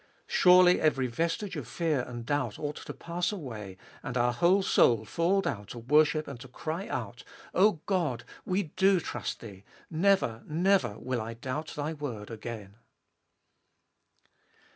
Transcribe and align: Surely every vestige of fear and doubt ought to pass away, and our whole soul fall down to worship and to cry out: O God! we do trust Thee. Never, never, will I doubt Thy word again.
Surely 0.25 0.81
every 0.81 1.05
vestige 1.05 1.55
of 1.55 1.67
fear 1.67 1.99
and 2.01 2.25
doubt 2.25 2.57
ought 2.57 2.77
to 2.77 2.91
pass 2.91 3.31
away, 3.31 3.77
and 4.01 4.17
our 4.17 4.33
whole 4.33 4.63
soul 4.63 5.05
fall 5.05 5.41
down 5.41 5.63
to 5.67 5.77
worship 5.77 6.27
and 6.27 6.39
to 6.39 6.47
cry 6.47 6.87
out: 6.87 7.23
O 7.53 7.73
God! 7.85 8.23
we 8.43 8.63
do 8.63 8.99
trust 8.99 9.41
Thee. 9.41 9.63
Never, 9.91 10.41
never, 10.47 10.97
will 10.97 11.21
I 11.21 11.35
doubt 11.35 11.73
Thy 11.75 11.93
word 11.93 12.31
again. 12.31 12.77